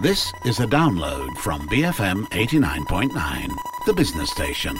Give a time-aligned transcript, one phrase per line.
[0.00, 3.12] This is a download from BFM 89.9,
[3.84, 4.72] the business station.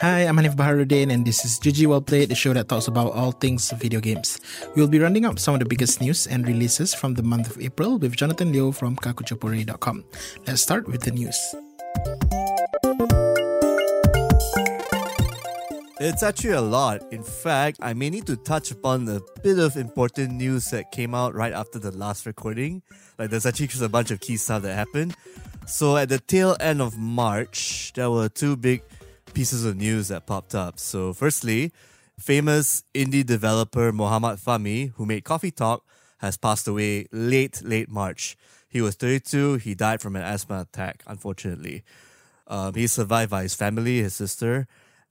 [0.00, 3.12] Hi, I'm Hanif Baharuddin, and this is GG Well Played, the show that talks about
[3.12, 4.40] all things video games.
[4.74, 7.62] We'll be rounding up some of the biggest news and releases from the month of
[7.62, 10.02] April with Jonathan Leo from kakuchopurei.com.
[10.48, 11.38] Let's start with the news.
[16.02, 17.02] It's actually a lot.
[17.12, 21.14] In fact, I may need to touch upon a bit of important news that came
[21.14, 22.80] out right after the last recording.
[23.18, 25.14] Like, there's actually just a bunch of key stuff that happened.
[25.66, 28.82] So, at the tail end of March, there were two big
[29.34, 30.78] pieces of news that popped up.
[30.78, 31.70] So, firstly,
[32.18, 35.84] famous indie developer Mohammad Fahmi, who made Coffee Talk,
[36.20, 38.38] has passed away late, late March.
[38.70, 39.56] He was 32.
[39.56, 41.84] He died from an asthma attack, unfortunately.
[42.46, 44.66] Um, he's survived by his family, his sister.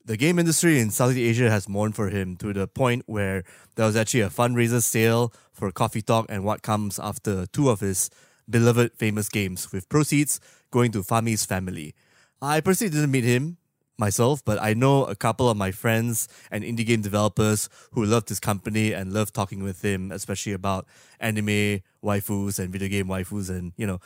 [0.06, 3.44] The game industry in Southeast Asia has mourned for him to the point where
[3.76, 7.82] there was actually a fundraiser sale for Coffee Talk and what comes after two of
[7.82, 8.10] his
[8.50, 10.40] beloved famous games, with proceeds
[10.72, 11.94] going to Fahmi's family.
[12.42, 13.58] I personally didn't meet him
[13.98, 18.30] myself, but I know a couple of my friends and indie game developers who loved
[18.30, 20.88] his company and loved talking with him, especially about
[21.20, 24.00] anime waifus and video game waifus and, you know,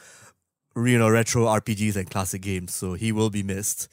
[0.76, 2.74] you know, retro RPGs and classic games.
[2.74, 3.88] So he will be missed.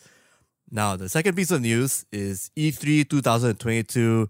[0.70, 4.28] Now, the second piece of news is E3 2022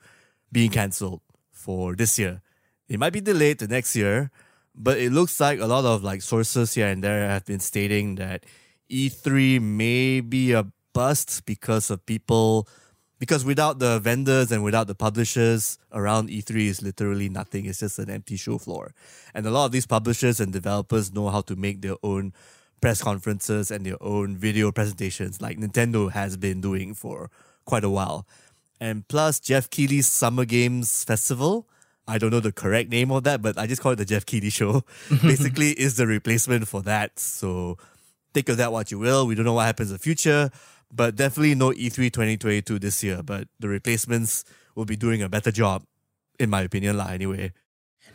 [0.51, 1.21] being cancelled
[1.53, 2.41] for this year.
[2.89, 4.31] It might be delayed to next year,
[4.75, 8.15] but it looks like a lot of like sources here and there have been stating
[8.17, 8.45] that
[8.91, 12.67] E3 may be a bust because of people
[13.19, 17.67] because without the vendors and without the publishers around E3 is literally nothing.
[17.67, 18.95] It's just an empty show floor.
[19.35, 22.33] And a lot of these publishers and developers know how to make their own
[22.81, 27.31] press conferences and their own video presentations like Nintendo has been doing for
[27.64, 28.27] quite a while.
[28.81, 31.69] And plus Geoff Keighley's Summer Games Festival,
[32.09, 34.27] I don't know the correct name of that, but I just call it the Geoff
[34.27, 34.84] Keighley show.
[35.22, 37.19] Basically is the replacement for that.
[37.19, 37.77] So
[38.32, 39.26] take of that what you will.
[39.26, 40.50] We don't know what happens in the future,
[40.93, 43.22] but definitely no E3 2022 this year.
[43.22, 44.44] But the replacements
[44.75, 45.84] will be doing a better job,
[46.38, 47.09] in my opinion, lah.
[47.09, 47.53] Anyway,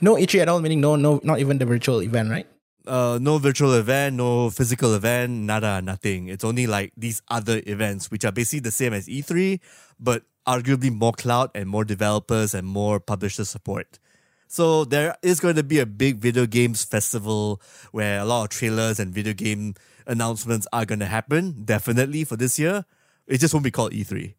[0.02, 2.48] No E3 at all, meaning no, no, not even the virtual event, right?
[2.88, 6.28] Uh, no virtual event, no physical event, nada, nothing.
[6.28, 9.60] It's only like these other events, which are basically the same as E3,
[10.00, 14.00] but arguably more cloud and more developers and more publisher support.
[14.48, 18.50] So there is going to be a big video games festival where a lot of
[18.50, 19.74] trailers and video game
[20.06, 22.86] announcements are going to happen, definitely for this year.
[23.28, 24.36] It just won't be called E3.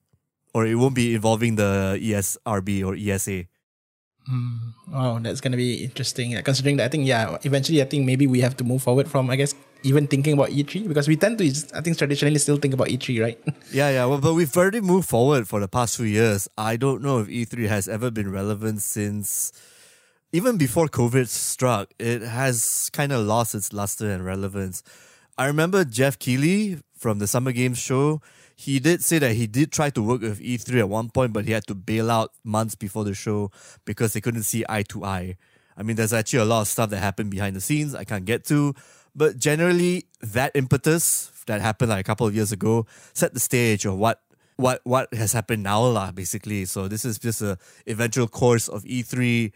[0.55, 3.47] Or it won't be involving the ESRB or ESA.
[4.93, 6.41] Oh, that's gonna be interesting.
[6.43, 9.31] Considering that, I think yeah, eventually, I think maybe we have to move forward from
[9.31, 11.45] I guess even thinking about E3 because we tend to
[11.75, 13.39] I think traditionally still think about E3, right?
[13.73, 14.05] Yeah, yeah.
[14.07, 16.49] Well, but we've already moved forward for the past few years.
[16.59, 19.53] I don't know if E3 has ever been relevant since
[20.33, 21.93] even before COVID struck.
[21.99, 24.83] It has kind of lost its luster and relevance.
[25.39, 28.21] I remember Geoff Keighley from the Summer Games show.
[28.59, 31.44] He did say that he did try to work with E3 at one point, but
[31.44, 33.50] he had to bail out months before the show
[33.84, 35.37] because they couldn't see eye to eye.
[35.77, 38.25] I mean, there's actually a lot of stuff that happened behind the scenes I can't
[38.25, 38.75] get to,
[39.15, 43.84] but generally, that impetus that happened like a couple of years ago set the stage
[43.84, 44.22] of what
[44.56, 46.12] what what has happened now, lah.
[46.12, 49.53] Basically, so this is just a eventual course of E3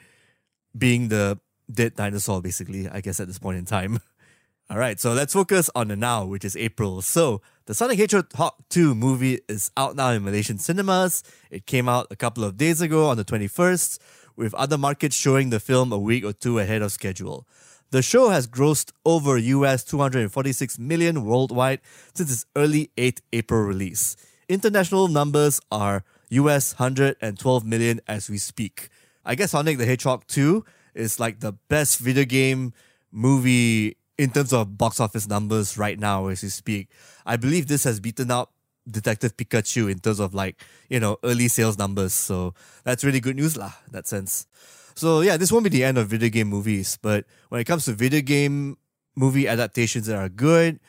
[0.77, 1.39] being the
[1.71, 2.89] dead dinosaur, basically.
[2.89, 4.01] I guess at this point in time.
[4.71, 7.03] All right, so let's focus on the now, which is April.
[7.03, 8.27] So, the Sonic Hedgehog
[8.71, 11.23] 2 movie is out now in Malaysian cinemas.
[11.53, 14.01] It came out a couple of days ago on the 21st,
[14.35, 17.47] with other markets showing the film a week or two ahead of schedule.
[17.93, 21.79] The show has grossed over US 246 million worldwide
[22.13, 24.17] since its early 8 April release.
[24.49, 28.89] International numbers are US 112 million as we speak.
[29.25, 30.65] I guess Sonic the Hedgehog 2
[30.97, 32.73] is like the best video game
[33.13, 36.91] movie in terms of box office numbers right now as we speak.
[37.25, 38.51] I believe this has beaten out
[38.87, 40.61] Detective Pikachu in terms of like,
[40.91, 42.13] you know, early sales numbers.
[42.13, 42.53] So
[42.85, 44.47] that's really good news lah, in that sense.
[44.95, 47.87] So yeah, this won't be the end of video game movies, but when it comes
[47.87, 48.77] to video game
[49.17, 50.81] movie adaptations that are good,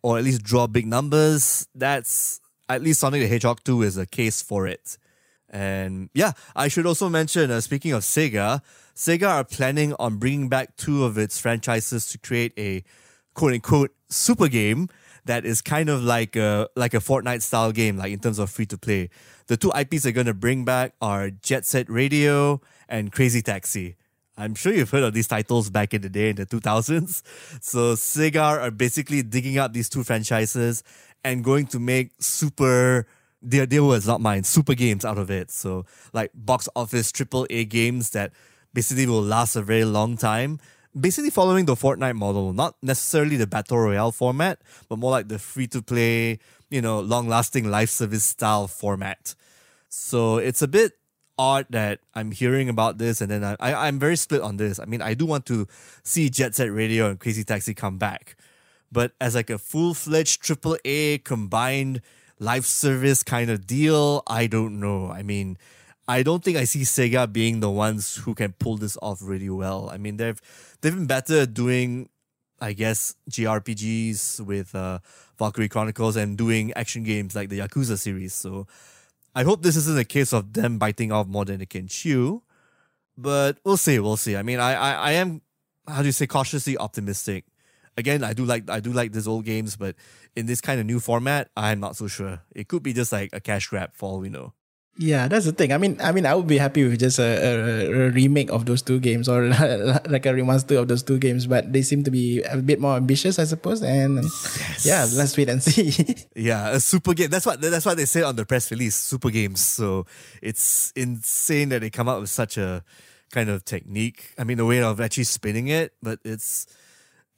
[0.00, 4.06] or at least draw big numbers, that's at least Sonic the Hedgehog 2 is a
[4.06, 4.96] case for it.
[5.50, 8.62] And yeah, I should also mention, uh, speaking of Sega,
[8.96, 12.82] Sega are planning on bringing back two of its franchises to create a
[13.34, 14.88] quote unquote super game
[15.26, 18.48] that is kind of like a like a Fortnite style game, like in terms of
[18.48, 19.10] free to play.
[19.48, 23.96] The two IPs they're going to bring back are Jet Set Radio and Crazy Taxi.
[24.38, 27.22] I'm sure you've heard of these titles back in the day in the 2000s.
[27.62, 30.82] So Sega are basically digging up these two franchises
[31.24, 33.06] and going to make super
[33.42, 35.50] their their words, not mine, super games out of it.
[35.50, 35.84] So
[36.14, 38.32] like box office triple A games that
[38.76, 40.60] basically will last a very long time.
[40.92, 45.38] Basically following the Fortnite model, not necessarily the battle royale format, but more like the
[45.38, 46.38] free to play,
[46.68, 49.34] you know, long lasting life service style format.
[49.88, 50.92] So it's a bit
[51.38, 54.78] odd that I'm hearing about this and then I, I I'm very split on this.
[54.78, 55.66] I mean, I do want to
[56.02, 58.36] see Jet Set Radio and Crazy Taxi come back,
[58.92, 62.02] but as like a full fledged triple A combined
[62.38, 65.10] life service kind of deal, I don't know.
[65.10, 65.56] I mean,
[66.08, 69.50] I don't think I see Sega being the ones who can pull this off really
[69.50, 69.90] well.
[69.90, 70.40] I mean, they've
[70.80, 72.08] they've been better at doing,
[72.60, 75.00] I guess, JRPGs with uh,
[75.38, 78.34] Valkyria Chronicles and doing action games like the Yakuza series.
[78.34, 78.66] So
[79.34, 82.42] I hope this isn't a case of them biting off more than they can chew.
[83.18, 84.36] But we'll see, we'll see.
[84.36, 85.40] I mean, I, I, I am
[85.88, 87.44] how do you say cautiously optimistic.
[87.96, 89.96] Again, I do like I do like these old games, but
[90.36, 92.42] in this kind of new format, I'm not so sure.
[92.54, 94.52] It could be just like a cash grab for all we know.
[94.98, 95.72] Yeah, that's the thing.
[95.72, 98.64] I mean, I mean, I would be happy with just a, a, a remake of
[98.64, 99.44] those two games or
[100.08, 101.46] like a remaster of those two games.
[101.46, 103.82] But they seem to be a bit more ambitious, I suppose.
[103.82, 104.86] And yes.
[104.86, 106.16] yeah, let's wait and see.
[106.34, 107.28] yeah, a super game.
[107.28, 108.94] That's what that's what they say on the press release.
[108.94, 109.60] Super games.
[109.60, 110.06] So
[110.40, 112.82] it's insane that they come up with such a
[113.30, 114.32] kind of technique.
[114.38, 116.66] I mean, the way of actually spinning it, but it's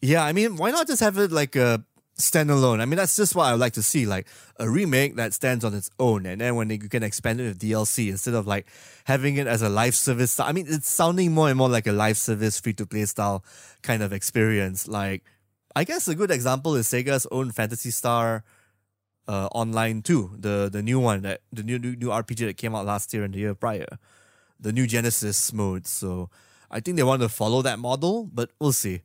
[0.00, 0.24] yeah.
[0.24, 1.82] I mean, why not just have it like a
[2.18, 2.80] standalone.
[2.80, 4.26] I mean, that's just what I would like to see, like
[4.58, 7.58] a remake that stands on its own, and then when you can expand it with
[7.60, 8.66] DLC instead of like
[9.04, 10.38] having it as a live service.
[10.38, 13.44] I mean, it's sounding more and more like a live service, free to play style
[13.82, 14.86] kind of experience.
[14.88, 15.24] Like,
[15.74, 18.44] I guess a good example is Sega's own Phantasy Star
[19.28, 22.74] uh, Online 2, the the new one that the new, new new RPG that came
[22.74, 23.86] out last year and the year prior,
[24.58, 25.86] the new Genesis mode.
[25.86, 26.30] So
[26.70, 29.02] I think they want to follow that model, but we'll see.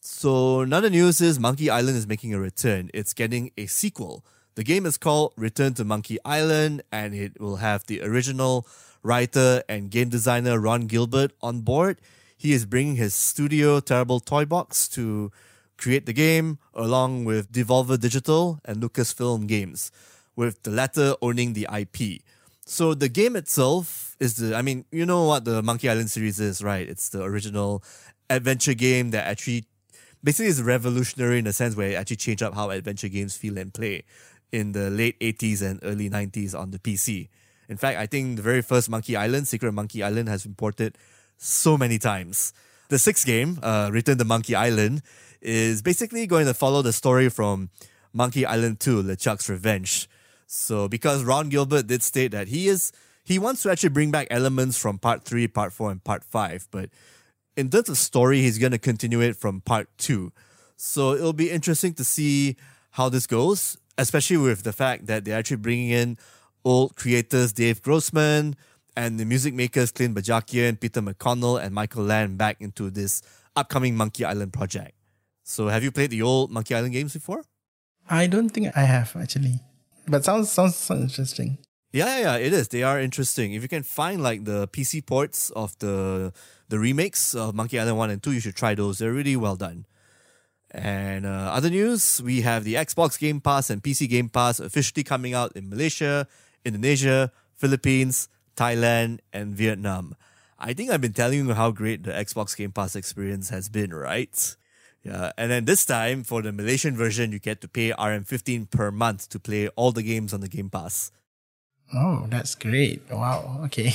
[0.00, 2.88] So, another news is Monkey Island is making a return.
[2.94, 4.24] It's getting a sequel.
[4.54, 8.66] The game is called Return to Monkey Island, and it will have the original
[9.02, 12.00] writer and game designer Ron Gilbert on board.
[12.36, 15.32] He is bringing his studio, Terrible Toybox, to
[15.76, 19.90] create the game, along with Devolver Digital and Lucasfilm Games,
[20.36, 22.22] with the latter owning the IP.
[22.64, 26.38] So the game itself is the, I mean, you know what the Monkey Island series
[26.38, 26.88] is, right?
[26.88, 27.82] It's the original
[28.30, 29.64] adventure game that actually
[30.22, 33.58] basically it's revolutionary in the sense where it actually changed up how adventure games feel
[33.58, 34.04] and play
[34.52, 37.28] in the late 80s and early 90s on the PC.
[37.68, 40.96] In fact, I think the very first Monkey Island, Secret Monkey Island, has been ported
[41.36, 42.52] so many times.
[42.88, 45.02] The sixth game, uh, Return to Monkey Island,
[45.42, 47.68] is basically going to follow the story from
[48.14, 50.08] Monkey Island 2, LeChuck's Revenge.
[50.46, 52.90] So, because Ron Gilbert did state that he is
[53.22, 56.68] he wants to actually bring back elements from part 3, part 4, and part 5,
[56.70, 56.88] but
[57.58, 60.32] in terms of story, he's going to continue it from part two.
[60.76, 62.54] So it'll be interesting to see
[62.92, 66.18] how this goes, especially with the fact that they're actually bringing in
[66.64, 68.54] old creators Dave Grossman
[68.96, 73.22] and the music makers Clint Bajakian, Peter McConnell, and Michael Land back into this
[73.56, 74.92] upcoming Monkey Island project.
[75.42, 77.42] So have you played the old Monkey Island games before?
[78.08, 79.58] I don't think I have actually.
[80.06, 81.58] But sounds sounds, sounds interesting.
[81.90, 82.68] Yeah, yeah, it is.
[82.68, 83.54] They are interesting.
[83.54, 86.32] If you can find like the PC ports of the
[86.68, 88.98] the remakes of Monkey Island 1 and 2, you should try those.
[88.98, 89.86] They're really well done.
[90.70, 95.02] And uh, other news, we have the Xbox Game Pass and PC Game Pass officially
[95.02, 96.28] coming out in Malaysia,
[96.62, 100.14] Indonesia, Philippines, Thailand, and Vietnam.
[100.58, 103.94] I think I've been telling you how great the Xbox Game Pass experience has been,
[103.94, 104.56] right?
[105.02, 108.90] Yeah, and then this time for the Malaysian version, you get to pay RM15 per
[108.90, 111.12] month to play all the games on the Game Pass.
[111.94, 113.02] Oh, that's great.
[113.10, 113.60] Wow.
[113.64, 113.92] Okay.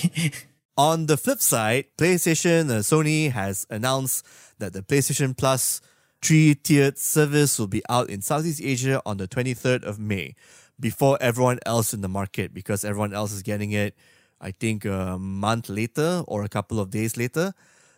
[0.78, 4.26] On the flip side, PlayStation uh, Sony has announced
[4.58, 5.82] that the PlayStation Plus
[6.24, 10.36] three tiered service will be out in Southeast Asia on the 23rd of May
[10.80, 13.96] before everyone else in the market because everyone else is getting it,
[14.42, 17.54] I think, a month later or a couple of days later.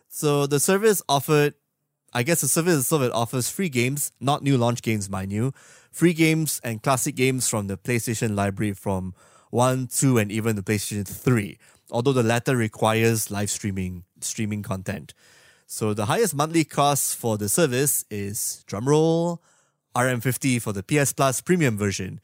[0.09, 1.53] So the service offered,
[2.13, 5.53] I guess the service itself it offers free games, not new launch games, mind you,
[5.91, 9.13] free games and classic games from the PlayStation library from
[9.55, 11.57] 1, 2, and even the PlayStation 3
[11.91, 15.13] although the latter requires live streaming streaming content.
[15.67, 19.39] So the highest monthly cost for the service is drumroll
[19.95, 22.19] RM50 for the PS Plus premium version.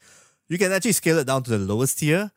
[0.48, 2.30] You can actually scale it down to the lowest tier,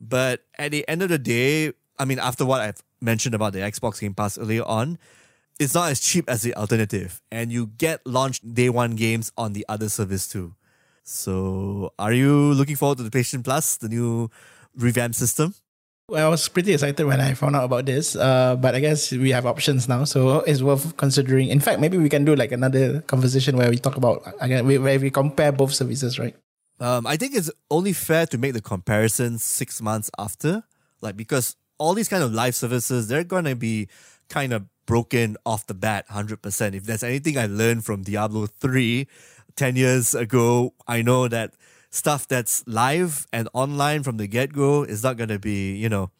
[0.00, 3.60] but at the end of the day, I mean, after what I've mentioned about the
[3.60, 4.98] Xbox Game Pass earlier on,
[5.58, 9.52] it's not as cheap as the alternative, and you get launch day one games on
[9.52, 10.54] the other service too.
[11.04, 14.30] So, are you looking forward to the PlayStation Plus, the new
[14.76, 15.54] revamp system?
[16.08, 19.10] Well, I was pretty excited when I found out about this, uh, but I guess
[19.12, 21.48] we have options now, so it's worth considering.
[21.48, 24.98] In fact, maybe we can do like another conversation where we talk about again where
[24.98, 26.36] we compare both services, right?
[26.80, 30.64] Um, I think it's only fair to make the comparison six months after,
[31.00, 33.88] like because all these kind of live services they're gonna be
[34.28, 36.74] kind of broken off the bat, hundred percent.
[36.74, 39.06] If there's anything I learned from Diablo 3
[39.56, 41.54] 10 years ago, I know that
[41.90, 46.10] stuff that's live and online from the get go is not gonna be, you know,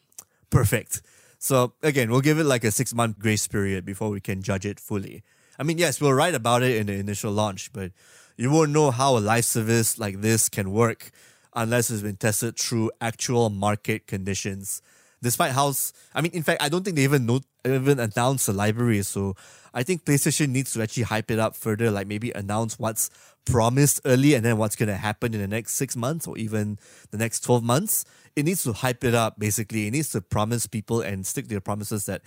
[0.49, 1.01] perfect.
[1.39, 4.65] So again, we'll give it like a six month grace period before we can judge
[4.65, 5.23] it fully.
[5.59, 7.91] I mean, yes, we'll write about it in the initial launch, but
[8.37, 11.11] you won't know how a live service like this can work
[11.55, 14.81] unless it's been tested through actual market conditions.
[15.23, 15.73] Despite how,
[16.13, 19.01] I mean, in fact, I don't think they even know, even announced the library.
[19.03, 19.35] So
[19.73, 23.09] I think PlayStation needs to actually hype it up further, like maybe announce what's
[23.45, 26.77] promised early and then what's to happen in the next six months or even
[27.11, 28.03] the next 12 months.
[28.35, 29.87] It needs to hype it up, basically.
[29.87, 32.21] It needs to promise people and stick to their promises that,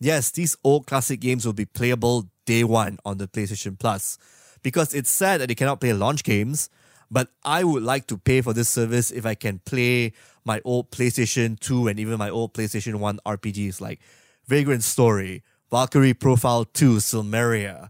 [0.00, 4.18] yes, these old classic games will be playable day one on the PlayStation Plus
[4.62, 6.68] because it's sad that they cannot play launch games.
[7.12, 10.12] But I would like to pay for this service if I can play
[10.50, 14.00] my old PlayStation 2 and even my old PlayStation 1 RPGs like
[14.48, 17.88] Vagrant Story, Valkyrie Profile 2, Silmeria,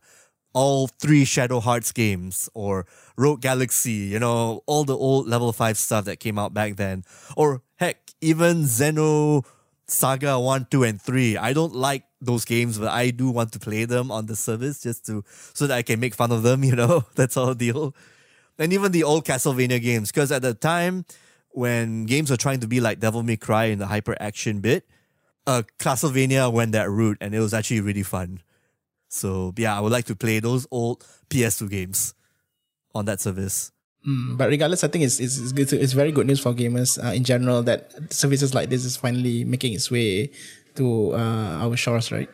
[0.53, 2.85] all three Shadow Hearts games, or
[3.17, 7.03] Rogue Galaxy, you know, all the old level 5 stuff that came out back then.
[7.35, 9.47] Or heck, even Xeno
[9.87, 11.39] Saga 1, 2, and 3.
[11.39, 14.83] I don't like those games, but I do want to play them on the service
[14.83, 15.25] just to
[15.55, 17.07] so that I can make fun of them, you know.
[17.15, 17.95] That's all the deal.
[18.59, 21.07] And even the old Castlevania games, because at the time
[21.53, 24.87] when games are trying to be like Devil May Cry in the hyper action bit,
[25.47, 28.41] uh, Castlevania went that route and it was actually really fun.
[29.09, 32.15] So yeah, I would like to play those old PS2 games
[32.95, 33.73] on that service.
[34.07, 36.55] Mm, but regardless, I think it's it's it's, good to, it's very good news for
[36.55, 40.31] gamers uh, in general that services like this is finally making its way
[40.77, 42.29] to uh, our shores, right?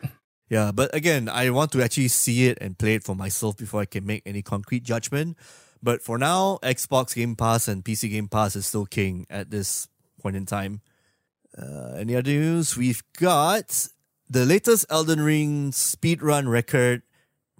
[0.49, 3.81] Yeah, but again, I want to actually see it and play it for myself before
[3.81, 5.35] I can make any concrete judgment.
[5.81, 9.87] But for now, Xbox Game Pass and PC Game Pass is still king at this
[10.21, 10.81] point in time.
[11.57, 12.77] Uh, any other news?
[12.77, 13.87] We've got
[14.29, 17.03] the latest Elden Ring speedrun record.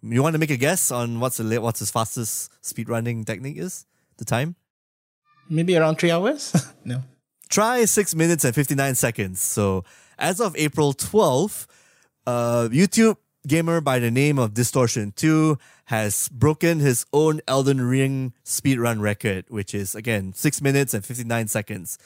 [0.01, 3.85] You want to make a guess on what's the what's his fastest speedrunning technique is?
[4.17, 4.55] The time?
[5.49, 6.53] Maybe around three hours?
[6.85, 7.03] no.
[7.49, 9.41] Try six minutes and 59 seconds.
[9.41, 9.85] So
[10.19, 11.65] as of April 12th,
[12.25, 19.01] uh, YouTube gamer by the name of Distortion2 has broken his own Elden Ring speedrun
[19.01, 21.97] record, which is again 6 minutes and 59 seconds.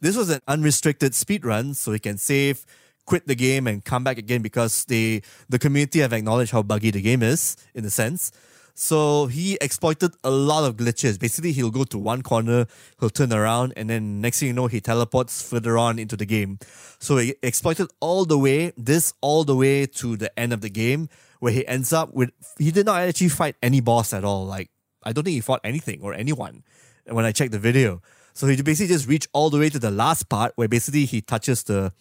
[0.00, 2.64] This was an unrestricted speedrun, so he can save,
[3.04, 6.90] quit the game, and come back again because they the community have acknowledged how buggy
[6.90, 8.32] the game is, in a sense.
[8.74, 11.18] So he exploited a lot of glitches.
[11.18, 12.66] Basically, he'll go to one corner,
[12.98, 16.26] he'll turn around, and then next thing you know, he teleports further on into the
[16.26, 16.58] game.
[16.98, 20.70] So he exploited all the way, this all the way to the end of the
[20.70, 21.08] game,
[21.40, 24.46] where he ends up with, he did not actually fight any boss at all.
[24.46, 24.70] Like,
[25.02, 26.62] I don't think he fought anything or anyone
[27.06, 28.02] when I checked the video.
[28.34, 31.20] So he basically just reached all the way to the last part where basically he
[31.20, 31.92] touches the,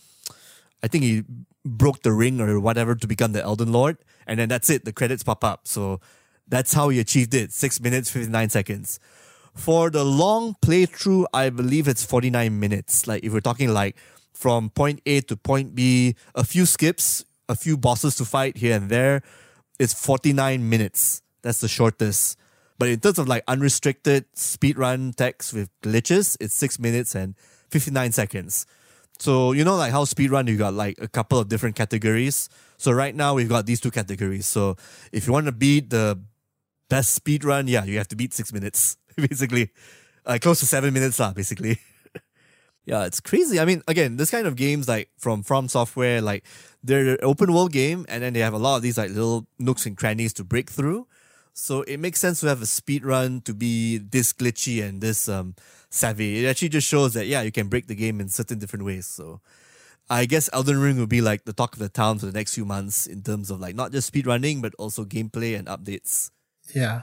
[0.84, 1.24] I think he
[1.66, 3.98] broke the ring or whatever to become the Elden Lord.
[4.28, 4.86] And then that's it.
[4.86, 5.68] The credits pop up.
[5.68, 6.00] So
[6.50, 7.52] that's how he achieved it.
[7.52, 9.00] Six minutes, 59 seconds.
[9.56, 13.08] For the long playthrough, I believe it's 49 minutes.
[13.08, 13.96] Like if we're talking like
[14.34, 18.76] from point A to point B, a few skips, a few bosses to fight here
[18.76, 19.22] and there,
[19.80, 21.22] it's 49 minutes.
[21.42, 22.38] That's the shortest.
[22.78, 27.36] But in terms of like unrestricted speedrun text with glitches, it's six minutes and
[27.70, 28.66] 59 seconds.
[29.20, 32.48] So, you know, like how speedrun, you got like a couple of different categories.
[32.78, 34.48] So, right now, we've got these two categories.
[34.48, 34.78] So,
[35.12, 36.18] if you want to beat the
[36.90, 39.72] best speed run, yeah, you have to beat six minutes, basically.
[40.26, 41.80] Uh, close to seven minutes, lah, basically.
[42.86, 43.60] yeah, it's crazy.
[43.60, 46.44] I mean, again, this kind of games like from From Software, like
[46.84, 49.48] they're an open world game, and then they have a lot of these like little
[49.58, 51.08] nooks and crannies to break through.
[51.54, 55.28] So it makes sense to have a speed run to be this glitchy and this
[55.28, 55.56] um,
[55.90, 56.44] savvy.
[56.44, 59.08] It actually just shows that yeah, you can break the game in certain different ways.
[59.08, 59.42] So
[60.10, 62.56] I guess Elden Ring will be like the talk of the town for the next
[62.56, 66.32] few months in terms of like not just speed running but also gameplay and updates
[66.74, 67.02] yeah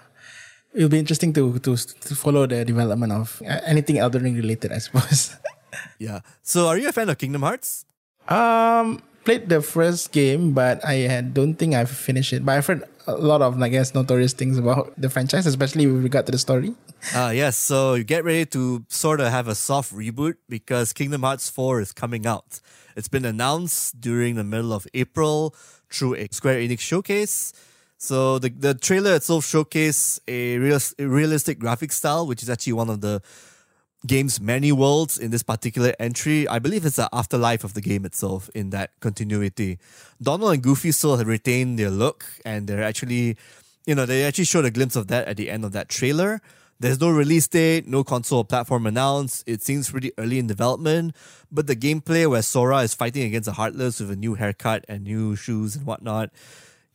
[0.77, 4.79] it'll be interesting to to to follow the development of anything Elden Ring related, I
[4.79, 5.35] suppose.
[5.99, 6.21] yeah.
[6.43, 7.89] So, are you a fan of Kingdom Hearts?
[8.29, 12.45] Um, played the first game, but I don't think I've finished it.
[12.45, 16.05] But I've heard a lot of, I guess, notorious things about the franchise, especially with
[16.05, 16.75] regard to the story.
[17.15, 17.57] Ah, uh, yes.
[17.57, 21.81] So you get ready to sort of have a soft reboot because Kingdom Hearts 4
[21.81, 22.61] is coming out.
[22.97, 25.55] It's been announced during the middle of April
[25.91, 27.53] through a Square Enix showcase.
[27.99, 32.91] So the the trailer itself showcased a, real, realistic graphic style, which is actually one
[32.91, 33.23] of the
[34.07, 36.47] game's many worlds in this particular entry.
[36.47, 39.79] I believe it's the afterlife of the game itself in that continuity.
[40.21, 43.37] Donald and Goofy still have retained their look, and they're actually,
[43.87, 46.41] you know, they actually showed a glimpse of that at the end of that trailer.
[46.79, 49.45] There's no release date, no console or platform announced.
[49.49, 51.17] It seems pretty early in development,
[51.51, 55.05] but the gameplay where Sora is fighting against the Heartless with a new haircut and
[55.05, 56.31] new shoes and whatnot,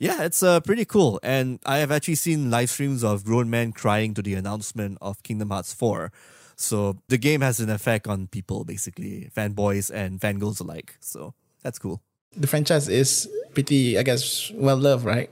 [0.01, 1.19] yeah, it's uh, pretty cool.
[1.21, 5.21] And I have actually seen live streams of grown men crying to the announcement of
[5.21, 6.11] Kingdom Hearts 4.
[6.55, 10.97] So the game has an effect on people, basically, fanboys and fangirls alike.
[11.01, 12.01] So that's cool.
[12.35, 15.29] The franchise is pretty, I guess, well loved, right?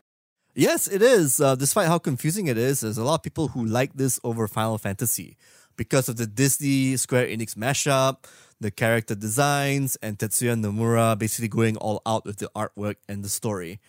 [0.54, 1.42] Yes, it is.
[1.42, 4.48] Uh, despite how confusing it is, there's a lot of people who like this over
[4.48, 5.36] Final Fantasy
[5.78, 8.26] because of the Disney Square Enix mashup,
[8.60, 13.30] the character designs, and Tetsuya Nomura basically going all out with the artwork and the
[13.30, 13.80] story.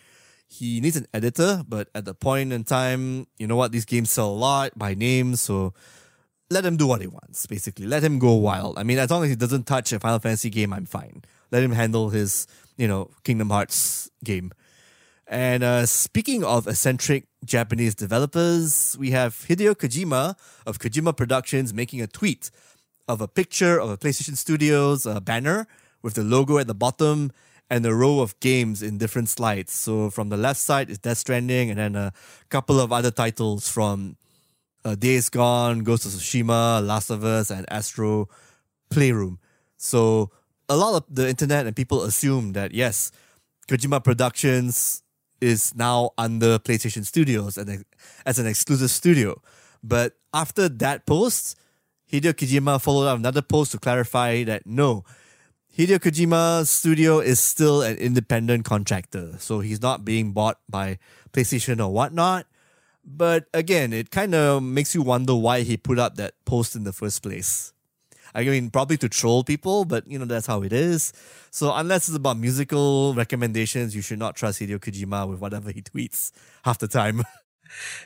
[0.51, 4.11] He needs an editor, but at the point in time, you know what, these games
[4.11, 5.73] sell a lot by name, so
[6.49, 7.87] let him do what he wants, basically.
[7.87, 8.77] Let him go wild.
[8.77, 11.23] I mean, as long as he doesn't touch a Final Fantasy game, I'm fine.
[11.51, 14.51] Let him handle his, you know, Kingdom Hearts game.
[15.25, 20.35] And uh, speaking of eccentric Japanese developers, we have Hideo Kojima
[20.67, 22.51] of Kojima Productions making a tweet
[23.07, 25.65] of a picture of a PlayStation Studios uh, banner
[26.01, 27.31] with the logo at the bottom
[27.71, 29.71] and a row of games in different slides.
[29.71, 32.11] So from the left side is Death Stranding, and then a
[32.49, 34.17] couple of other titles from
[34.83, 38.27] uh, Days Gone, Ghost of Tsushima, Last of Us, and Astro
[38.89, 39.39] Playroom.
[39.77, 40.31] So
[40.67, 43.09] a lot of the internet and people assume that yes,
[43.69, 45.01] Kojima Productions
[45.39, 47.85] is now under PlayStation Studios and
[48.25, 49.41] as an exclusive studio.
[49.81, 51.57] But after that post,
[52.11, 55.05] Hideo Kojima followed up another post to clarify that no,
[55.77, 60.99] Hideo Kojima's studio is still an independent contractor, so he's not being bought by
[61.31, 62.45] PlayStation or whatnot.
[63.05, 66.83] But again, it kind of makes you wonder why he put up that post in
[66.83, 67.71] the first place.
[68.35, 71.13] I mean, probably to troll people, but you know, that's how it is.
[71.51, 75.81] So unless it's about musical recommendations, you should not trust Hideo Kojima with whatever he
[75.81, 76.31] tweets
[76.63, 77.23] half the time.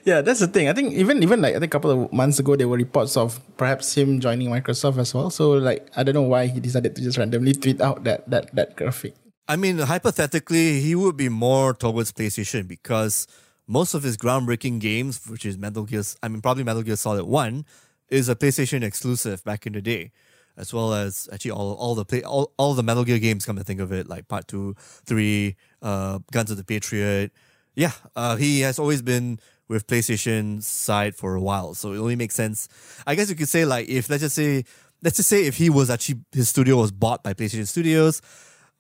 [0.03, 0.69] Yeah, that's the thing.
[0.69, 3.17] I think even even like I think a couple of months ago there were reports
[3.17, 5.29] of perhaps him joining Microsoft as well.
[5.29, 8.53] So like I don't know why he decided to just randomly tweet out that that
[8.55, 9.15] that graphic.
[9.47, 13.27] I mean, hypothetically, he would be more towards PlayStation because
[13.67, 17.25] most of his groundbreaking games, which is Metal Gear, I mean, probably Metal Gear Solid
[17.25, 17.65] 1,
[18.09, 20.11] is a PlayStation exclusive back in the day,
[20.57, 23.45] as well as actually all all the play all, all the Metal Gear games.
[23.45, 24.75] Come to think of it, like Part Two,
[25.05, 27.31] Three, uh, Guns of the Patriot.
[27.75, 32.15] Yeah, uh, he has always been with PlayStation side for a while, so it only
[32.15, 32.67] makes sense.
[33.05, 34.63] I guess you could say like if let's just say
[35.01, 38.21] let's just say if he was actually his studio was bought by PlayStation Studios,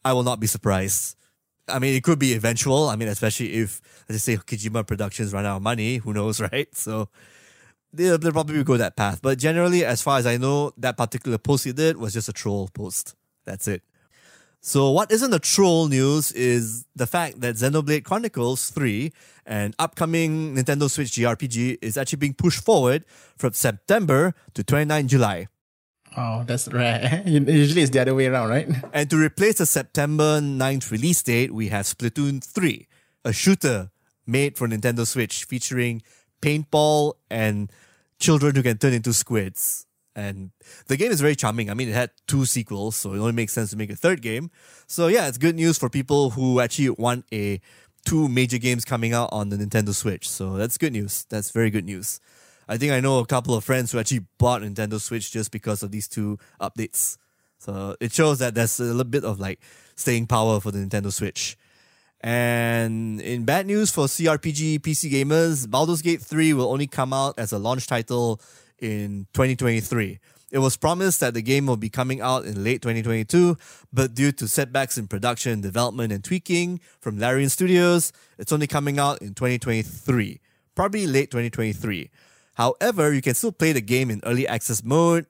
[0.03, 1.17] I will not be surprised.
[1.67, 2.89] I mean, it could be eventual.
[2.89, 6.39] I mean, especially if let's just say Kojima Productions run out of money, who knows,
[6.51, 6.73] right?
[6.75, 7.09] So
[7.91, 9.21] they'll, they'll probably go that path.
[9.21, 12.33] But generally, as far as I know, that particular post he did was just a
[12.33, 13.15] troll post.
[13.45, 13.83] That's it.
[14.67, 19.13] So, what isn't a troll news is the fact that Xenoblade Chronicles 3,
[19.45, 23.05] an upcoming Nintendo Switch JRPG, is actually being pushed forward
[23.37, 25.49] from September to 29 July.
[26.17, 27.21] Oh, that's rare.
[27.27, 28.67] Usually it's the other way around, right?
[28.91, 32.87] And to replace the September 9th release date, we have Splatoon 3,
[33.23, 33.91] a shooter
[34.25, 36.01] made for Nintendo Switch featuring
[36.41, 37.71] paintball and
[38.17, 39.85] children who can turn into squids.
[40.15, 40.51] And
[40.87, 41.69] the game is very charming.
[41.69, 44.21] I mean, it had two sequels, so it only makes sense to make a third
[44.21, 44.49] game.
[44.87, 47.59] So yeah, it's good news for people who actually want a
[48.05, 50.29] two major games coming out on the Nintendo Switch.
[50.29, 51.25] So that's good news.
[51.29, 52.21] That's very good news.
[52.67, 55.83] I think I know a couple of friends who actually bought Nintendo Switch just because
[55.83, 57.17] of these two updates.
[57.59, 59.59] So it shows that there's a little bit of like
[59.95, 61.57] staying power for the Nintendo Switch.
[62.25, 67.37] And in bad news for CRPG PC gamers, Baldur's Gate 3 will only come out
[67.37, 68.41] as a launch title
[68.79, 70.17] in 2023.
[70.49, 73.55] It was promised that the game will be coming out in late 2022,
[73.93, 78.97] but due to setbacks in production, development, and tweaking from Larian Studios, it's only coming
[78.97, 80.41] out in 2023,
[80.73, 82.09] probably late 2023.
[82.55, 85.27] However, you can still play the game in early access mode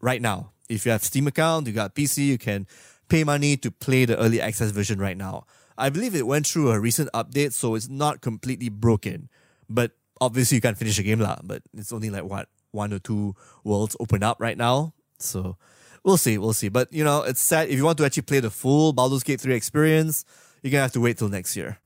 [0.00, 0.52] right now.
[0.70, 2.66] If you have Steam account, you got PC, you can
[3.10, 5.44] pay money to play the early access version right now.
[5.78, 9.30] I believe it went through a recent update, so it's not completely broken.
[9.70, 11.38] But obviously, you can't finish the game, lah.
[11.42, 15.56] But it's only like what one or two worlds open up right now, so
[16.04, 16.68] we'll see, we'll see.
[16.68, 19.40] But you know, it's sad if you want to actually play the full Baldur's Gate
[19.40, 20.24] 3 experience,
[20.62, 21.78] you're gonna have to wait till next year.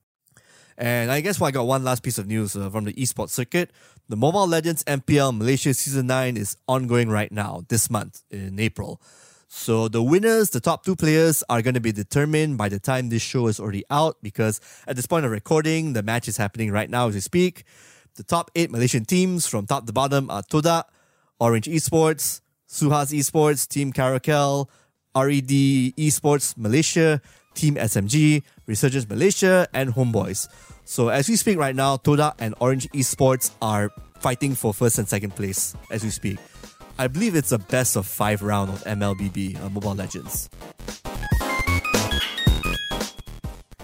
[0.79, 3.31] And I guess well, I got one last piece of news uh, from the esports
[3.31, 3.71] circuit.
[4.09, 9.01] The Mobile Legends MPL Malaysia Season 9 is ongoing right now, this month in April.
[9.55, 13.11] So the winners, the top two players, are going to be determined by the time
[13.11, 16.73] this show is already out because at this point of recording, the match is happening
[16.73, 17.65] right now as we speak.
[18.17, 20.87] The top eight Malaysian teams from top to bottom are Toda,
[21.39, 24.71] Orange Esports, Suhaz Esports, Team Caracal,
[25.15, 25.53] RED
[26.01, 27.21] Esports Malaysia,
[27.55, 30.49] Team SMG, Resurgence Malaysia, and HomeBois.
[30.87, 35.07] So as we speak right now, Toda and Orange Esports are fighting for first and
[35.07, 36.39] second place as we speak.
[37.03, 40.49] I believe it's a best of five round of MLBB, uh, Mobile Legends.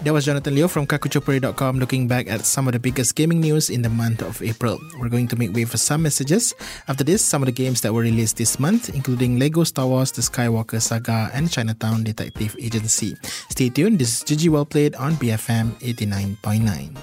[0.07, 3.69] That was Jonathan Leo from kakuchopurei.com looking back at some of the biggest gaming news
[3.69, 4.79] in the month of April.
[4.97, 6.55] We're going to make way for some messages.
[6.87, 10.13] After this, some of the games that were released this month, including Lego Star Wars
[10.13, 13.17] The Skywalker Saga and Chinatown Detective Agency.
[13.49, 16.95] Stay tuned, this is GG Well Played on BFM 89.9.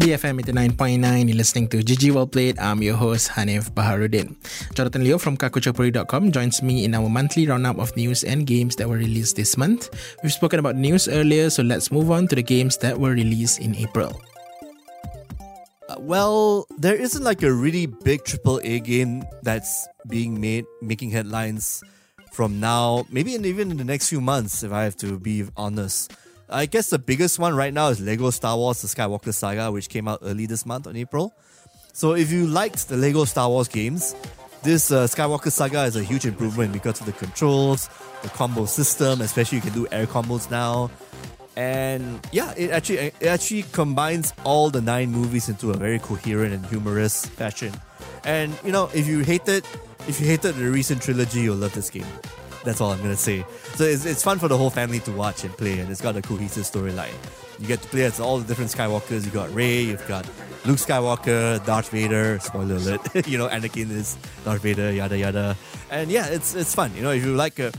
[0.00, 2.58] BFM 89.9, you're listening to GG Well Played.
[2.58, 4.32] I'm your host, Hanif Baharuddin.
[4.72, 8.88] Jonathan Leo from kakuchopurei.com joins me in our monthly roundup of news and games that
[8.88, 9.92] were released this month.
[10.22, 13.60] We've spoken about news earlier, so let's move on to the games that were released
[13.60, 14.18] in April.
[15.90, 21.84] Uh, well, there isn't like a really big AAA game that's being made, making headlines
[22.32, 26.16] from now, maybe even in the next few months, if I have to be honest.
[26.52, 29.88] I guess the biggest one right now is Lego Star Wars The Skywalker Saga, which
[29.88, 31.32] came out early this month on April.
[31.92, 34.16] So if you liked the Lego Star Wars games,
[34.64, 37.88] this uh, Skywalker Saga is a huge improvement because of the controls,
[38.22, 40.90] the combo system, especially you can do air combos now.
[41.56, 46.52] And yeah, it actually it actually combines all the nine movies into a very coherent
[46.52, 47.72] and humorous fashion.
[48.24, 49.64] And you know, if you hated
[50.08, 52.06] if you hated the recent trilogy, you'll love this game.
[52.64, 53.44] That's all I'm gonna say.
[53.74, 56.16] So it's, it's fun for the whole family to watch and play, and it's got
[56.16, 57.14] a cohesive storyline.
[57.58, 59.24] You get to play as all the different Skywalkers.
[59.24, 60.26] You got Rey, you've got
[60.64, 62.38] Luke Skywalker, Darth Vader.
[62.40, 63.00] Spoiler alert!
[63.26, 65.56] you know Anakin is Darth Vader, yada yada.
[65.90, 66.94] And yeah, it's it's fun.
[66.94, 67.72] You know, if you like a,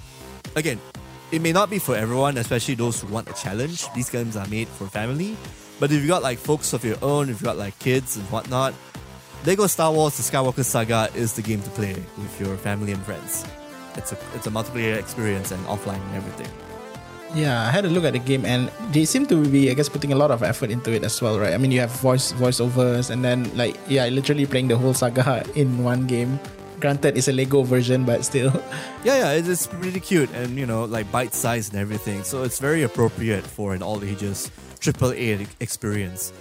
[0.56, 0.80] again,
[1.32, 3.92] it may not be for everyone, especially those who want a challenge.
[3.94, 5.38] These games are made for family.
[5.80, 8.26] But if you got like folks of your own, if you got like kids and
[8.32, 8.74] whatnot,
[9.46, 13.04] Lego Star Wars: The Skywalker Saga is the game to play with your family and
[13.04, 13.46] friends
[13.98, 16.48] it's a it's a multiplayer experience and offline and everything.
[17.34, 19.88] Yeah, I had a look at the game and they seem to be, I guess,
[19.88, 21.54] putting a lot of effort into it as well, right?
[21.54, 25.46] I mean, you have voice voiceovers and then like yeah, literally playing the whole saga
[25.56, 26.40] in one game.
[26.82, 28.52] Granted, it's a Lego version, but still.
[29.04, 32.60] Yeah, yeah, it's pretty cute and you know like bite sized and everything, so it's
[32.60, 36.34] very appropriate for an all ages AAA experience.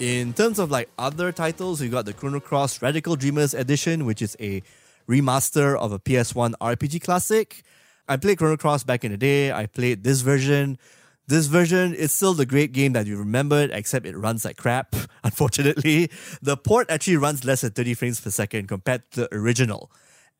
[0.00, 4.22] In terms of like other titles, we got the Chrono Cross Radical Dreamers Edition, which
[4.22, 4.62] is a
[5.08, 7.62] remaster of a PS1 RPG classic.
[8.08, 9.52] I played Chrono Cross back in the day.
[9.52, 10.78] I played this version.
[11.26, 14.96] This version is still the great game that you remembered, except it runs like crap,
[15.24, 16.10] unfortunately.
[16.40, 19.92] The port actually runs less than 30 frames per second compared to the original.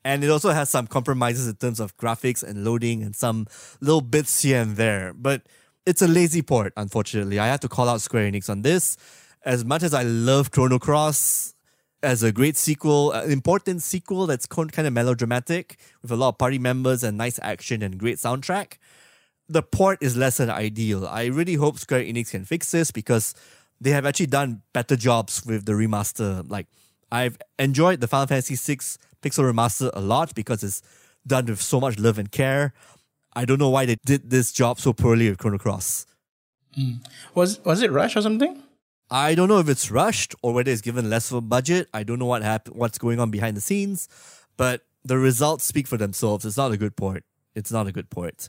[0.05, 3.47] And it also has some compromises in terms of graphics and loading and some
[3.81, 5.13] little bits here and there.
[5.13, 5.43] But
[5.85, 7.39] it's a lazy port, unfortunately.
[7.39, 8.97] I have to call out Square Enix on this.
[9.45, 11.55] As much as I love Chrono Cross,
[12.03, 16.39] as a great sequel, an important sequel that's kind of melodramatic with a lot of
[16.39, 18.75] party members and nice action and great soundtrack.
[19.49, 21.07] The port is less than ideal.
[21.07, 23.35] I really hope Square Enix can fix this because
[23.81, 26.49] they have actually done better jobs with the remaster.
[26.49, 26.67] Like
[27.11, 28.81] I've enjoyed the Final Fantasy VI
[29.23, 30.83] Pixel remaster a lot because it's
[31.27, 32.73] done with so much love and care.
[33.35, 36.07] I don't know why they did this job so poorly with Chrono Cross.
[36.79, 37.05] Mm.
[37.35, 38.63] Was was it Rush or something?
[39.11, 41.89] I don't know if it's rushed or whether it's given less of a budget.
[41.95, 44.09] I don't know what happened, what's going on behind the scenes,
[44.57, 46.45] but the results speak for themselves.
[46.45, 47.25] It's not a good port.
[47.55, 48.49] It's not a good port.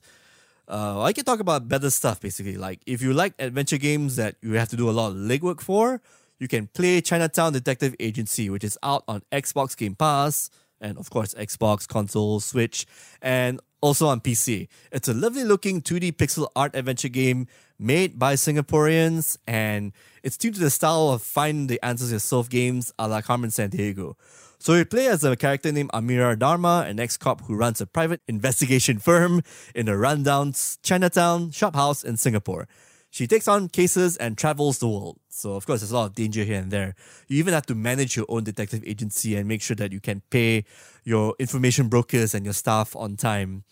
[0.67, 2.57] Uh, I can talk about better stuff basically.
[2.57, 5.61] Like if you like adventure games that you have to do a lot of legwork
[5.61, 6.01] for,
[6.39, 10.49] you can play Chinatown Detective Agency, which is out on Xbox Game Pass
[10.81, 12.85] and of course Xbox console, Switch,
[13.21, 14.67] and also on PC.
[14.91, 20.55] It's a lovely looking 2D pixel art adventure game made by Singaporeans and it's tuned
[20.55, 24.15] to the style of Find the Answers Yourself games a la Carmen Sandiego.
[24.61, 28.21] So you play as a character named Amira Darma, an ex-cop who runs a private
[28.27, 29.41] investigation firm
[29.73, 32.67] in a rundown Chinatown shop house in Singapore.
[33.09, 35.19] She takes on cases and travels the world.
[35.29, 36.95] So of course there's a lot of danger here and there.
[37.27, 40.21] You even have to manage your own detective agency and make sure that you can
[40.29, 40.65] pay
[41.03, 43.63] your information brokers and your staff on time.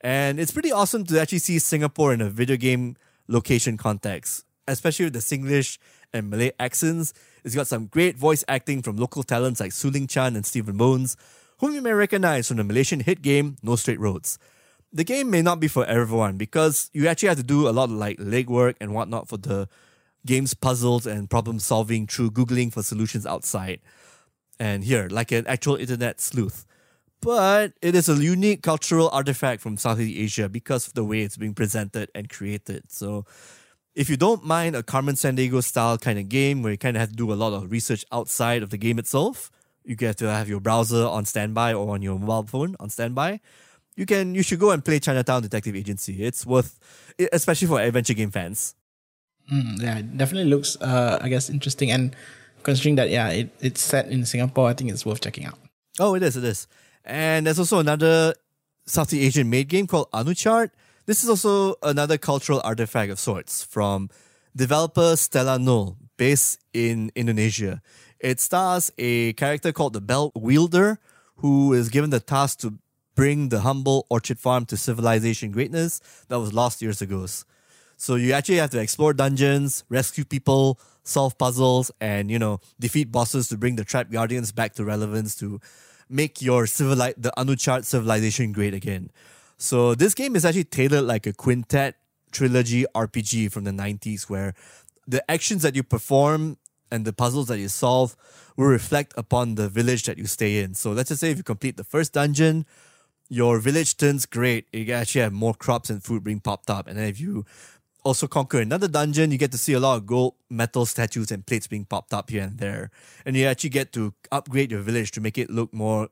[0.00, 2.96] And it's pretty awesome to actually see Singapore in a video game
[3.28, 5.78] location context especially with the Singlish
[6.12, 7.12] and Malay accents.
[7.44, 11.16] It's got some great voice acting from local talents like Suling Chan and Stephen Bones,
[11.58, 14.38] whom you may recognize from the Malaysian hit game No Straight Roads.
[14.96, 17.90] The game may not be for everyone because you actually have to do a lot
[17.90, 19.68] of like legwork and whatnot for the
[20.24, 23.80] game's puzzles and problem solving through Googling for solutions outside.
[24.58, 26.64] And here, like an actual internet sleuth.
[27.20, 31.36] But it is a unique cultural artifact from Southeast Asia because of the way it's
[31.36, 32.84] being presented and created.
[32.88, 33.26] So
[33.94, 37.00] if you don't mind a Carmen Sandiego style kind of game where you kind of
[37.00, 39.50] have to do a lot of research outside of the game itself,
[39.84, 43.40] you get to have your browser on standby or on your mobile phone on standby.
[43.96, 46.22] You can you should go and play Chinatown Detective Agency.
[46.22, 46.78] It's worth,
[47.32, 48.74] especially for adventure game fans.
[49.50, 51.90] Mm, yeah, it definitely looks, uh, I guess, interesting.
[51.90, 52.14] And
[52.62, 55.58] considering that, yeah, it, it's set in Singapore, I think it's worth checking out.
[55.98, 56.66] Oh, it is, it is.
[57.04, 58.34] And there's also another
[58.86, 60.70] Southeast Asian made game called Anuchard.
[61.06, 64.10] This is also another cultural artifact of sorts from
[64.54, 67.80] developer Stellar Null, based in Indonesia.
[68.18, 70.98] It stars a character called the Bellwielder,
[71.36, 72.78] who is given the task to
[73.16, 77.26] bring the humble orchard farm to civilization greatness that was lost years ago.
[77.96, 83.10] So you actually have to explore dungeons, rescue people, solve puzzles, and you know defeat
[83.10, 85.60] bosses to bring the trapped guardians back to relevance to
[86.08, 89.10] make your civili- the Anuchard civilization great again.
[89.58, 91.96] So this game is actually tailored like a quintet
[92.30, 94.54] trilogy RPG from the 90s where
[95.08, 96.58] the actions that you perform
[96.90, 98.14] and the puzzles that you solve
[98.56, 100.74] will reflect upon the village that you stay in.
[100.74, 102.66] So let's just say if you complete the first dungeon,
[103.28, 104.66] your village turns great.
[104.72, 106.86] You actually have more crops and food being popped up.
[106.86, 107.44] And then if you
[108.04, 111.44] also conquer another dungeon, you get to see a lot of gold metal statues and
[111.44, 112.90] plates being popped up here and there.
[113.24, 116.08] And you actually get to upgrade your village to make it look more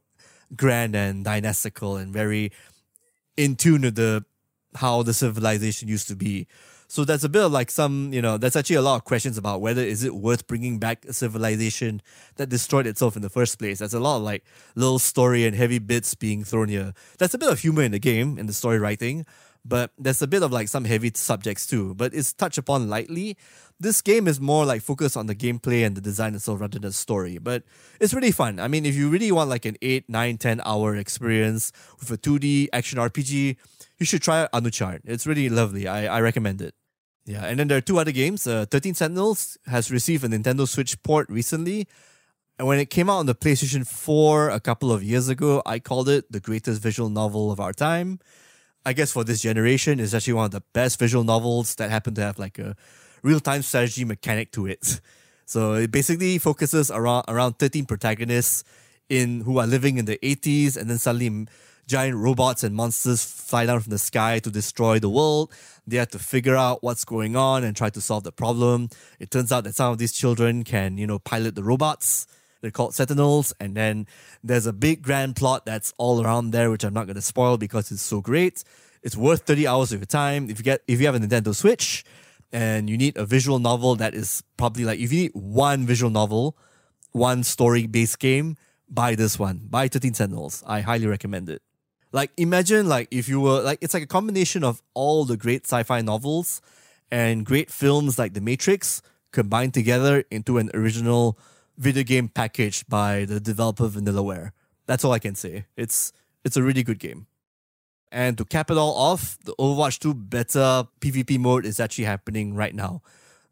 [0.57, 2.53] grand and dynastical and very
[3.37, 4.25] in tune with the
[4.77, 6.49] how the civilization used to be.
[6.89, 9.39] So that's a bit of like some, you know, that's actually a lot of questions
[9.39, 12.03] about whether is it worth bringing back a civilization
[12.37, 13.79] that destroyed itself in the first place.
[13.79, 14.45] That's a lot of like
[14.75, 16.95] little story and heavy bits being thrown here.
[17.19, 19.27] That's a bit of humor in the game in the story writing,
[19.65, 21.95] but there's a bit of like some heavy subjects too.
[21.95, 23.37] But it's touched upon lightly.
[23.81, 26.83] This game is more like focused on the gameplay and the design itself rather than
[26.83, 27.39] the story.
[27.39, 27.65] But
[28.01, 28.61] it's really fun.
[28.61, 32.19] I mean, if you really want like an 8, 9, 10 hour experience with a
[32.19, 33.57] 2D action RPG,
[33.99, 35.01] you should try Anuchard.
[35.05, 35.89] It's really lovely.
[35.89, 36.75] I, I recommend it.
[37.27, 38.47] Yeah, and then there are two other games.
[38.47, 41.89] Uh, 13 Sentinels has received a Nintendo Switch port recently.
[42.59, 45.79] And when it came out on the PlayStation 4 a couple of years ago, I
[45.79, 48.21] called it the greatest visual novel of our time.
[48.87, 52.15] I guess for this generation, is actually one of the best visual novels that happen
[52.15, 52.77] to have like a
[53.23, 55.01] real time strategy mechanic to it.
[55.47, 58.65] So it basically focuses around around 13 protagonists
[59.11, 61.47] in who are living in the 80s, and then suddenly
[61.87, 65.53] giant robots and monsters fly down from the sky to destroy the world.
[65.87, 68.89] They have to figure out what's going on and try to solve the problem.
[69.21, 72.27] It turns out that some of these children can, you know, pilot the robots.
[72.65, 73.53] They're called Sentinels.
[73.61, 74.07] And then
[74.43, 77.59] there's a big grand plot that's all around there, which I'm not going to spoil
[77.59, 78.65] because it's so great.
[79.03, 80.49] It's worth 30 hours of your time.
[80.49, 82.07] If you get if you have a Nintendo Switch
[82.53, 86.11] and you need a visual novel that is probably like if you need one visual
[86.11, 86.57] novel,
[87.13, 88.57] one story based game,
[88.89, 89.67] buy this one.
[89.69, 90.65] Buy 13 Sentinels.
[90.67, 91.61] I highly recommend it.
[92.13, 95.67] Like imagine like if you were like it's like a combination of all the great
[95.67, 96.63] sci-fi novels
[97.11, 101.39] and great films like The Matrix combined together into an original
[101.77, 104.53] video game packaged by the developer Vanillaware.
[104.87, 105.67] That's all I can say.
[105.77, 106.13] It's
[106.45, 107.27] it's a really good game.
[108.13, 112.55] And to cap it all off, the Overwatch 2 beta PvP mode is actually happening
[112.55, 113.03] right now.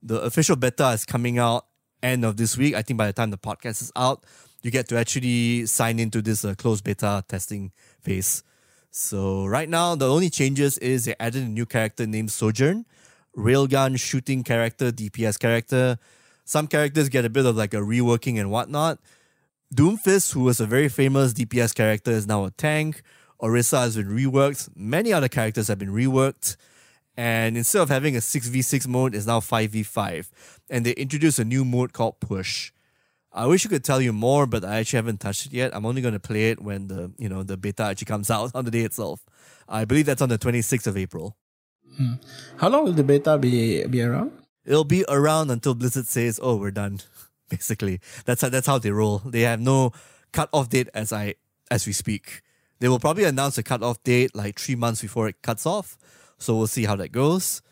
[0.02, 1.66] The official beta is coming out
[2.02, 2.74] end of this week.
[2.74, 4.24] I think by the time the podcast is out,
[4.62, 8.44] you get to actually sign into this uh, closed beta testing phase.
[8.90, 12.84] So right now, the only changes is they added a new character named Sojourn,
[13.36, 15.98] railgun shooting character, DPS character.
[16.52, 18.98] Some characters get a bit of like a reworking and whatnot.
[19.74, 23.00] Doomfist, who was a very famous DPS character, is now a tank.
[23.40, 24.68] Orisa has been reworked.
[24.76, 26.58] Many other characters have been reworked.
[27.16, 30.28] And instead of having a 6v6 mode, it's now 5v5.
[30.68, 32.72] And they introduced a new mode called Push.
[33.32, 35.74] I wish I could tell you more, but I actually haven't touched it yet.
[35.74, 38.50] I'm only going to play it when the you know the beta actually comes out
[38.54, 39.24] on the day itself.
[39.66, 41.34] I believe that's on the 26th of April.
[41.96, 42.16] Hmm.
[42.58, 44.41] How long will the beta be be around?
[44.64, 47.00] It'll be around until Blizzard says, "Oh, we're done."
[47.48, 49.18] Basically, that's how, that's how they roll.
[49.18, 49.92] They have no
[50.32, 51.34] cut off date as I
[51.70, 52.42] as we speak.
[52.80, 55.96] They will probably announce a cut off date like three months before it cuts off.
[56.38, 57.62] So we'll see how that goes.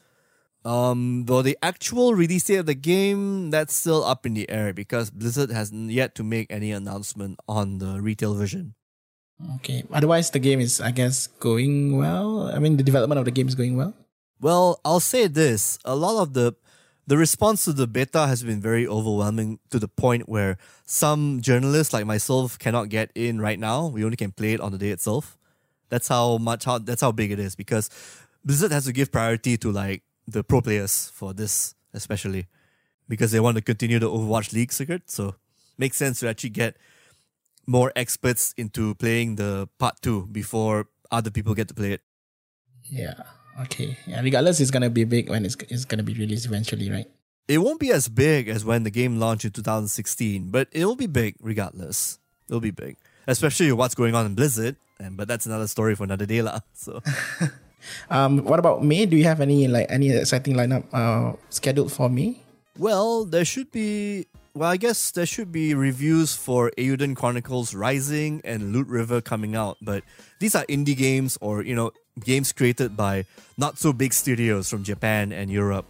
[0.64, 4.72] Um, though the actual release date of the game, that's still up in the air
[4.72, 8.74] because Blizzard hasn't yet to make any announcement on the retail version.
[9.56, 9.84] Okay.
[9.90, 12.52] Otherwise, the game is, I guess, going well.
[12.54, 13.94] I mean, the development of the game is going well.
[14.38, 16.54] Well, I'll say this: a lot of the
[17.10, 21.92] the response to the beta has been very overwhelming to the point where some journalists
[21.92, 23.88] like myself cannot get in right now.
[23.88, 25.36] We only can play it on the day itself.
[25.88, 27.90] That's how much how that's how big it is because
[28.44, 32.46] Blizzard has to give priority to like the pro players for this, especially
[33.08, 35.10] because they want to continue the Overwatch League circuit.
[35.10, 35.34] So
[35.78, 36.76] makes sense to actually get
[37.66, 42.02] more experts into playing the part two before other people get to play it.
[42.84, 43.24] Yeah.
[43.62, 43.96] Okay.
[44.06, 44.20] Yeah.
[44.20, 47.06] Regardless, it's gonna be big when it's it's gonna be released eventually, right?
[47.48, 50.96] It won't be as big as when the game launched in 2016, but it will
[50.96, 52.18] be big regardless.
[52.48, 52.96] It'll be big,
[53.26, 54.76] especially what's going on in Blizzard.
[54.98, 56.60] And but that's another story for another day, lah.
[56.74, 57.02] So.
[58.10, 59.06] um, what about May?
[59.06, 62.40] Do you have any like any exciting lineup uh, scheduled for May?
[62.78, 64.26] Well, there should be.
[64.52, 69.54] Well, I guess there should be reviews for Eiyuden Chronicles Rising and Loot River coming
[69.54, 70.02] out, but
[70.40, 71.92] these are indie games or you know
[72.24, 73.24] games created by
[73.56, 75.86] not so big studios from Japan and Europe.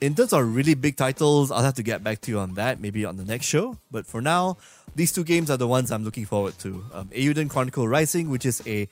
[0.00, 2.80] In terms of really big titles, I'll have to get back to you on that,
[2.80, 3.78] maybe on the next show.
[3.90, 4.58] But for now,
[4.94, 6.84] these two games are the ones I'm looking forward to.
[6.92, 8.88] Um, Eiyuden Chronicle Rising, which is a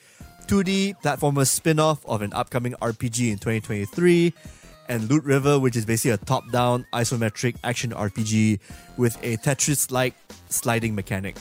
[0.47, 4.33] 2D platformer spin off of an upcoming RPG in 2023,
[4.89, 8.61] and Loot River, which is basically a top down isometric action RPG
[8.97, 10.15] with a Tetris like
[10.49, 11.37] sliding mechanic.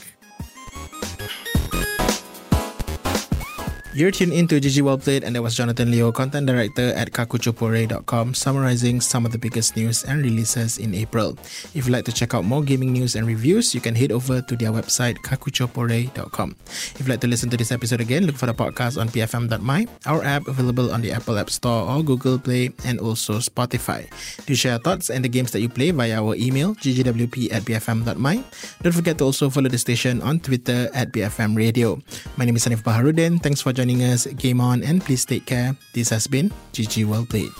[3.92, 8.32] You're tuned into GG Well Played, and that was Jonathan Leo, content director at kakuchopurei.com,
[8.32, 11.36] summarizing some of the biggest news and releases in April.
[11.76, 14.40] If you'd like to check out more gaming news and reviews, you can head over
[14.40, 16.56] to their website, kakuchopurei.com.
[16.64, 19.86] If you'd like to listen to this episode again, look for the podcast on bfm.my,
[20.06, 24.08] our app available on the Apple App Store or Google Play, and also Spotify.
[24.46, 27.60] Do share your thoughts and the games that you play via our email, ggwp at
[27.68, 28.44] bfm.my.
[28.80, 32.00] Don't forget to also follow the station on Twitter at BFM Radio.
[32.38, 33.42] My name is Hanif Baharudin.
[33.42, 34.26] Thanks for joining joining us.
[34.26, 35.74] Game on and please take care.
[35.92, 37.50] This has been GG Well Played.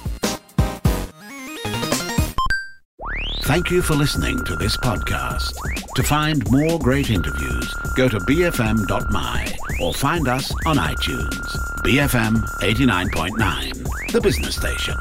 [3.42, 5.52] Thank you for listening to this podcast.
[5.96, 11.46] To find more great interviews, go to bfm.my or find us on iTunes.
[11.82, 14.96] BFM 89.9, the business station.